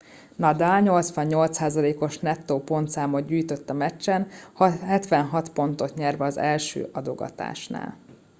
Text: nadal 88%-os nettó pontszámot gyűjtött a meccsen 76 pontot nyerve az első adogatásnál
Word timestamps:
nadal 0.35 0.81
88%-os 0.85 2.19
nettó 2.19 2.59
pontszámot 2.59 3.25
gyűjtött 3.25 3.69
a 3.69 3.73
meccsen 3.73 4.27
76 4.57 5.49
pontot 5.49 5.93
nyerve 5.95 6.25
az 6.25 6.37
első 6.37 6.89
adogatásnál 6.91 7.95